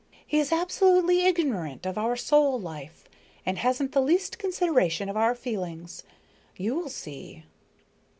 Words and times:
He 0.25 0.39
is 0.39 0.51
absolutely 0.51 1.25
ignorant 1.27 1.85
of 1.85 1.95
our 1.95 2.15
soul 2.15 2.59
life 2.59 3.07
and 3.45 3.59
hasn't 3.59 3.91
the 3.91 4.01
least 4.01 4.39
consideration 4.39 5.07
for 5.11 5.19
our 5.19 5.35
feelings. 5.35 6.01
You'll 6.57 6.89
see." 6.89 7.43